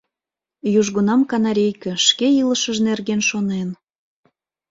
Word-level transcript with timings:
Южгунам 0.79 1.21
канарейке 1.29 1.91
шке 2.07 2.27
илышыж 2.41 2.77
нерген 2.87 3.21
шонен. 3.29 3.69